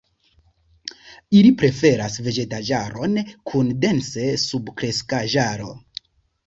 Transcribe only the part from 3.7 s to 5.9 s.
dense subkreskaĵaro.